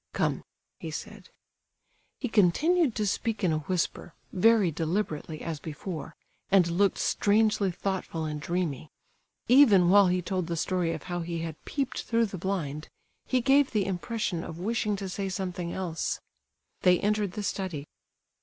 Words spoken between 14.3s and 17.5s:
of wishing to say something else. They entered the